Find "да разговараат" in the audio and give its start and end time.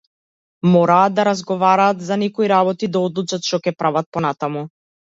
1.17-2.01